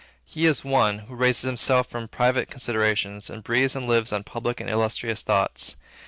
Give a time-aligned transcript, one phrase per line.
[0.25, 4.59] He is one, who raises himself from private considerations, and breathes and lives on public
[4.59, 5.75] and illustrious thoughts.